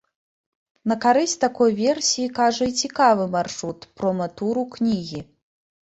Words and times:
На 0.91 0.95
карысць 1.03 1.35
такой 1.43 1.75
версіі 1.83 2.33
кажа 2.39 2.63
і 2.71 2.75
цікавы 2.85 3.27
маршрут 3.35 3.79
прома-туру 4.01 4.63
кнігі. 4.79 5.21